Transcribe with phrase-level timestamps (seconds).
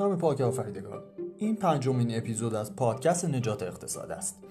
[0.00, 1.04] نام پاک آفریدگار.
[1.38, 4.44] این پنجمین اپیزود از پادکست نجات اقتصاد است.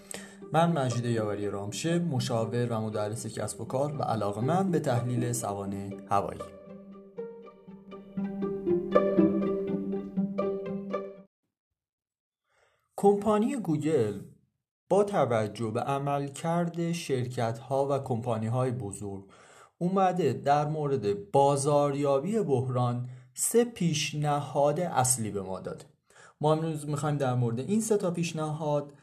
[0.54, 5.32] من مجید یاوری رامشه مشاور و مدرس کسب و کار و علاقه من به تحلیل
[5.32, 6.40] سوانه هوایی.
[12.98, 14.20] کمپانی گوگل
[14.90, 19.24] با توجه به عملکرد شرکت ها و کمپانی های بزرگ
[19.78, 25.86] اومده در مورد بازاریابی بحران سه پیشنهاد اصلی به ما داده
[26.42, 28.94] ما امروز می‌خوایم در مورد این سه تا پیشنهاد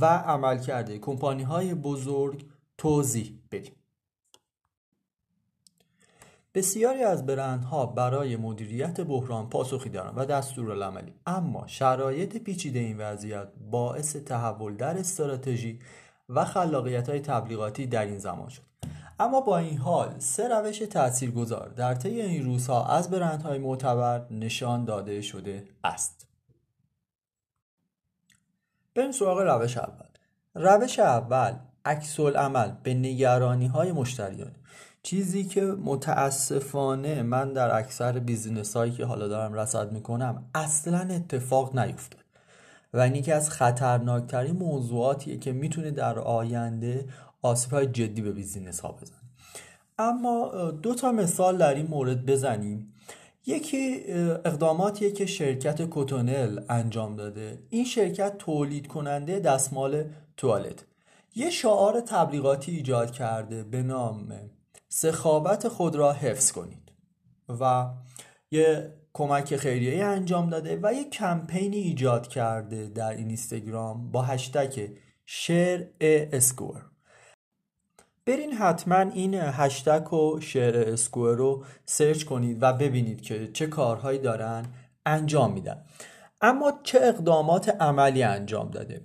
[0.00, 2.46] و عملکرد کمپانی های بزرگ
[2.78, 3.74] توضیح بدیم.
[6.54, 13.48] بسیاری از برندها برای مدیریت بحران پاسخی دارند و دستورالعملی اما شرایط پیچیده این وضعیت
[13.70, 15.78] باعث تحول در استراتژی
[16.28, 18.69] و خلاقیت های تبلیغاتی در این زمان شد.
[19.20, 24.84] اما با این حال سه روش تاثیرگذار در طی این روزها از برندهای معتبر نشان
[24.84, 26.26] داده شده است.
[28.94, 30.06] بریم سراغ روش اول.
[30.54, 34.52] روش اول عکس‌العمل به نگرانی های مشتریان.
[35.02, 41.78] چیزی که متاسفانه من در اکثر business هایی که حالا دارم رصد می‌کنم اصلا اتفاق
[41.78, 42.24] نیفتاد.
[42.94, 47.08] و این یکی از خطرناکترین موضوعاتیه که می‌تونه در آینده
[47.42, 49.20] آسیب های جدی به business ها بزنه
[50.00, 52.92] اما دو تا مثال در این مورد بزنیم.
[53.46, 54.04] یکی
[54.44, 57.58] اقداماتیه که شرکت Cottonelle انجام داده.
[57.70, 60.04] این شرکت تولید کننده دستمال
[60.36, 60.84] توالت.
[61.34, 64.32] یه شعار تبلیغاتی ایجاد کرده به نام
[64.88, 66.92] سخاوت خود را حفظ کنید
[67.60, 67.90] و
[68.50, 74.88] یه کمک خیریه انجام داده و یه کمپینی ایجاد کرده در اینستاگرام با هشتگ
[75.26, 76.89] share a square.
[78.30, 84.18] برین حتما این هشتگ share a square رو سرچ کنید و ببینید که چه کارهایی
[84.18, 84.66] دارن
[85.06, 85.84] انجام میدن.
[86.40, 89.00] اما چه اقدامات عملی انجام داده؟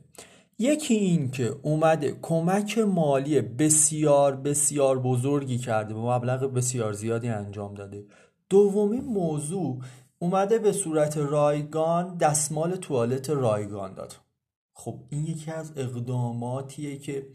[0.59, 7.73] یکی این که اومده کمک مالی بسیار بسیار بزرگی کرده به مبلغ بسیار زیادی انجام
[7.73, 8.05] داده.
[8.49, 9.79] دومین موضوع
[10.19, 14.15] اومده به صورت رایگان دستمال توالت رایگان داد.
[14.73, 17.27] خب این یکی از اقداماتیه که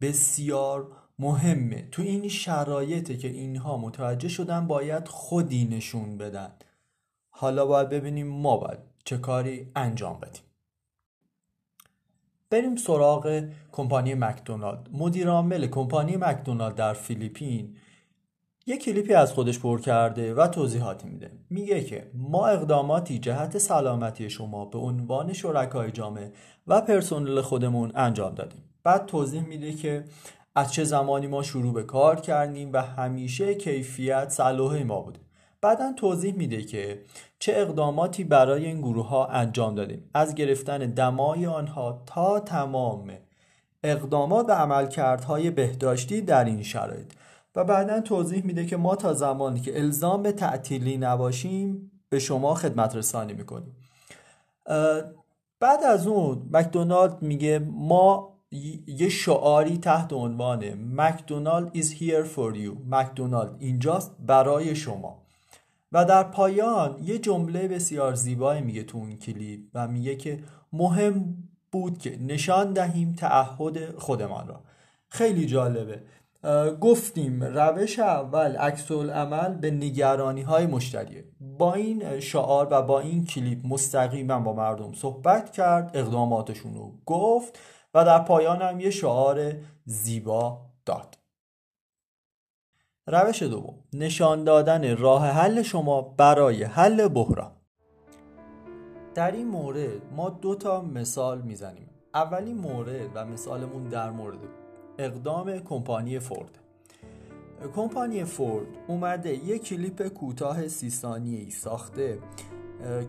[0.00, 0.86] بسیار
[1.18, 1.88] مهمه.
[1.92, 6.52] تو این شرایطه که اینها متوجه شدن باید خودی نشون بدن.
[7.30, 10.42] حالا باید ببینیم ما باید چه کاری انجام بدیم.
[12.50, 14.88] بریم سراغ کمپانی مکدونالد.
[14.92, 17.76] مدیر عامل کمپانی مکدونالد در فیلیپین
[18.66, 21.30] یک کلیپی از خودش پر کرده و توضیحاتی میده.
[21.50, 26.32] میگه که ما اقداماتی جهت سلامتی شما به عنوان شرکای جامعه
[26.66, 28.62] و پرسنل خودمون انجام دادیم.
[28.82, 30.04] بعد توضیح میده که
[30.56, 35.20] از چه زمانی ما شروع به کار کردیم و همیشه کیفیت صلاح ما بوده
[35.60, 37.02] بعدا توضیح میده که
[37.38, 40.10] چه اقداماتی برای این گروه ها انجام دادیم.
[40.14, 43.12] از گرفتن دمای آنها تا تمام
[43.84, 47.12] اقدامات و عملکردهای بهداشتی در این شرایط.
[47.56, 52.54] و بعدا توضیح میده که ما تا زمانی که الزام به تعطیلی نباشیم به شما
[52.54, 53.76] خدمت رسانی می‌کنیم.
[55.60, 58.35] بعد از اون مکدونالد میگه ما
[58.86, 65.22] یه شعاری تحت عنوان مکدونالد is here for you مکدونالد اینجاست برای شما
[65.92, 70.38] و در پایان یه جمله بسیار زیبایی میگه تو اون کلیپ و میگه که
[70.72, 71.36] مهم
[71.72, 74.60] بود که نشان دهیم تعهد خودمان را.
[75.08, 76.02] خیلی جالبه.
[76.80, 81.24] گفتیم روش اول عکس عمل به نگرانی های مشتریه.
[81.58, 87.58] با این شعار و با این کلیپ مستقیما با مردم صحبت کرد اقداماتشون رو گفت.
[87.96, 89.52] و در پایان هم یه شعار
[89.84, 91.18] زیبا داد.
[93.06, 93.74] روش دوم.
[93.92, 97.52] نشان دادن راه حل شما برای حل بحران.
[99.14, 101.90] در این مورد ما دو تا مثال می‌زنیم.
[102.14, 104.38] اولین مورد و مثالمون در مورد
[104.98, 106.58] اقدام کمپانی فورد.
[107.76, 112.18] کمپانی فورد اومده یک کلیپ کوتاه سی ثانیه‌ای ساخته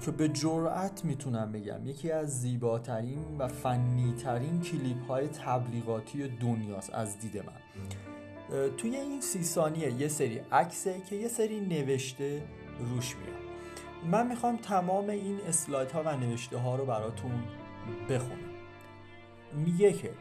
[0.02, 1.86] که به جرأت می‌تونم بگم.
[1.86, 7.54] یکی از زیباترین و فنیترین کلیپ های تبلیغاتی دنیاست از دید من.
[8.78, 12.42] توی این سی ثانیه یه سری عکسه که یه سری نوشته
[12.80, 13.38] روش میاد.
[14.12, 17.44] من می‌خوام تمام این اسلاید ها و نوشته ها رو براتون
[18.10, 18.40] بخونم.
[19.54, 20.12] میگه که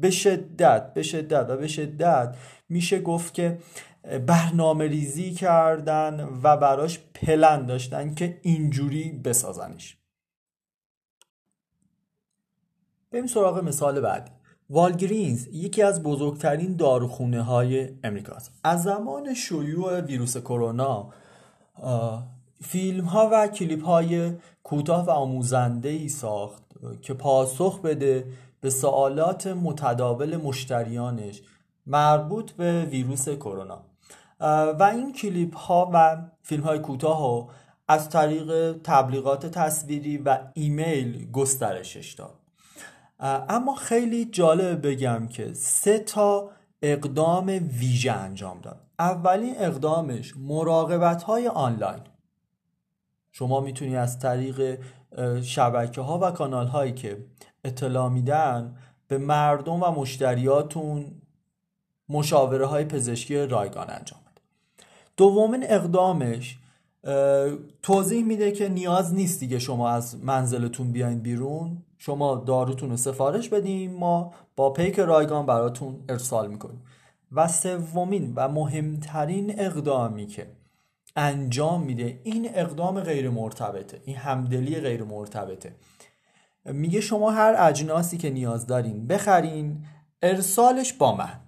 [0.00, 2.36] به شدت به شدت و به شدت
[2.68, 3.58] میشه گفت که
[4.26, 9.98] برنامه ریزی کردن و براش پلن داشتن که اینجوری بسازنش.
[13.10, 14.30] بریم سراغ مثال بعدی.
[14.70, 21.08] والگرینز یکی از بزرگترین داروخونه های امریکاست از زمان شیوع ویروس کرونا
[22.62, 24.32] فیلم ها و کلیپ های
[24.62, 26.62] کوتاه و آموزنده ای ساخت
[27.02, 28.26] که پاسخ بده
[28.60, 31.42] به سوالات متداول مشتریانش
[31.86, 33.82] مربوط به ویروس کرونا.
[34.78, 37.48] و این کلیپ ها و فیلم های کوتاه
[37.88, 42.41] از طریق تبلیغات تصویری و ایمیل گسترشش داد.
[43.22, 46.50] اما خیلی جالب بگم که سه تا
[46.82, 47.46] اقدام
[47.78, 48.80] ویژه انجام داد.
[48.98, 52.02] اولین اقدامش مراقبت های آنلاین.
[53.32, 54.78] شما می‌تونی از طریق
[55.42, 57.24] شبکه ها و کانال هایی که
[57.64, 58.76] اطلاع میدن
[59.08, 61.22] به مردم و مشتریاتون
[62.08, 64.20] مشاوره های پزشکی رایگان انجام
[65.16, 66.58] دومین اقدامش
[67.82, 71.82] توضیح میده که نیاز نیست دیگه شما از منزلتون بیاین بیرون.
[71.98, 76.82] شما داروتون رو سفارش بدیم ما با پیک رایگان براتون ارسال می‌کنیم.
[77.32, 80.46] و سومین و مهمترین اقدامی که
[81.16, 85.74] انجام میده این اقدام غیر مرتبطه این همدلی غیر مرتبطه.
[86.64, 89.84] میگه شما هر اجناسی که نیاز دارین بخرین
[90.22, 91.40] ارسالش با من.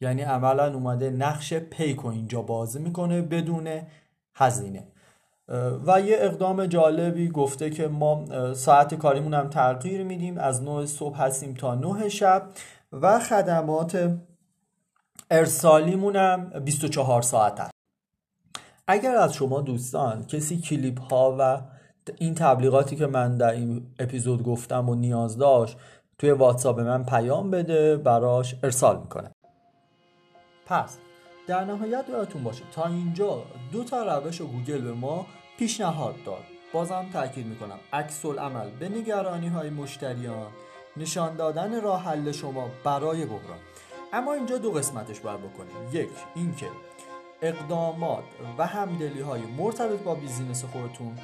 [0.00, 3.80] یعنی عملا اومده نقش پیکو اینجا بازی می‌کنه بدون
[4.38, 4.86] هزینه.
[5.86, 8.24] و یه اقدام جالبی گفته که ما
[8.54, 10.38] ساعت کاریمون هم تغییر میدیم.
[10.38, 12.48] از 9 صبح هستیم تا 9 شب
[12.92, 14.16] و خدمات
[15.30, 17.70] ارسالیمون هم 24 ساعت هست.
[18.86, 21.60] اگر از شما دوستان کسی کلیپ ها و
[22.18, 25.76] این تبلیغاتی که من در این اپیزود گفتم و نیاز داشت
[26.18, 29.30] توی واتساپ من پیام بده براش ارسال می‌کنه
[30.66, 30.98] پس
[31.48, 33.42] در نهایت یادتون باشه تا اینجا
[33.72, 35.26] دو تا روش گوگل به ما
[35.58, 36.44] پیشنهاد داد.
[36.72, 40.46] بازم تاکید می‌کنم عکس عمل به نگرانی های مشتریان
[40.96, 43.58] نشان دادن راه حل شما برای بحران.
[44.12, 45.76] اما اینجا دو قسمتش باید بکنیم.
[45.92, 46.66] یک اینکه
[47.42, 48.24] اقدامات
[48.58, 51.18] و همدلی های مرتبط با بیزینس خودتون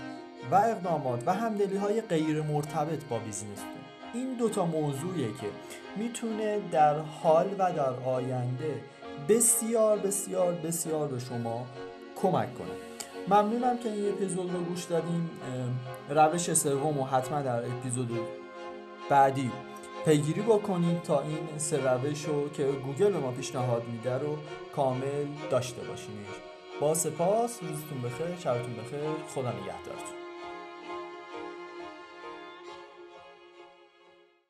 [0.51, 3.69] و اقدامات و همدلی های غیر مرتبط با بیزینستون.
[4.15, 5.47] این دوتا موضوعیه که
[5.97, 8.81] می‌تونه در حال و در آینده
[9.29, 11.67] بسیار بسیار بسیار به شما
[12.17, 12.69] کمک کنه.
[13.29, 15.31] ممنونم که این اپیزود رو گوش دادیم
[16.09, 18.11] روش سوم و حتما در اپیزود
[19.11, 19.51] بعدی
[20.05, 24.39] پیگیری بکنید تا این سه روش رو که گوگل به ما پیشنهاد میده رو
[24.77, 26.27] کامل داشته باشیم
[26.81, 29.01] با سپاس روزتون بخیر شبتون بخیر
[29.35, 30.24] خدا نگهدارتون.